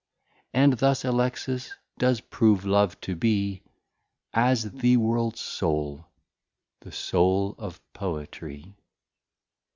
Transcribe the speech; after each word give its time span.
And 0.51 0.79
thus 0.79 1.05
Alexis 1.05 1.75
does 1.99 2.21
prove 2.21 2.65
Love 2.65 2.99
to 3.01 3.15
be, 3.15 3.61
As 4.33 4.71
the 4.71 4.97
Worlds 4.97 5.41
Soul, 5.41 6.07
the 6.79 6.91
Soul 6.91 7.53
of 7.59 7.79
Poetry. 7.93 8.73